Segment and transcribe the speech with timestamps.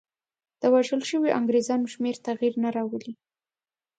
[0.59, 3.13] د وژل شویو انګرېزانو شمېر تغییر نه راولي.